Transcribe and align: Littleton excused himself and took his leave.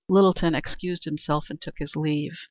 Littleton 0.09 0.55
excused 0.55 1.03
himself 1.03 1.51
and 1.51 1.61
took 1.61 1.77
his 1.77 1.95
leave. 1.95 2.33